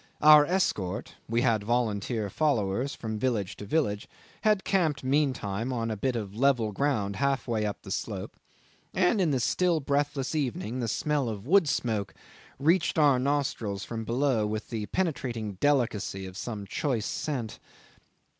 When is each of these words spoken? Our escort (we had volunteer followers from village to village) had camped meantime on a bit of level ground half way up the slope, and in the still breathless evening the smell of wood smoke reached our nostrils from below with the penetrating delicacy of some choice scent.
Our 0.23 0.47
escort 0.47 1.13
(we 1.29 1.41
had 1.43 1.63
volunteer 1.63 2.27
followers 2.31 2.95
from 2.95 3.19
village 3.19 3.55
to 3.57 3.65
village) 3.65 4.07
had 4.41 4.63
camped 4.63 5.03
meantime 5.03 5.71
on 5.71 5.91
a 5.91 5.95
bit 5.95 6.15
of 6.15 6.33
level 6.35 6.71
ground 6.71 7.17
half 7.17 7.47
way 7.47 7.67
up 7.67 7.83
the 7.83 7.91
slope, 7.91 8.35
and 8.95 9.21
in 9.21 9.29
the 9.29 9.39
still 9.39 9.79
breathless 9.79 10.33
evening 10.33 10.79
the 10.79 10.87
smell 10.87 11.29
of 11.29 11.45
wood 11.45 11.69
smoke 11.69 12.15
reached 12.57 12.97
our 12.97 13.19
nostrils 13.19 13.85
from 13.85 14.03
below 14.03 14.47
with 14.47 14.71
the 14.71 14.87
penetrating 14.87 15.57
delicacy 15.61 16.25
of 16.25 16.35
some 16.35 16.65
choice 16.65 17.05
scent. 17.05 17.59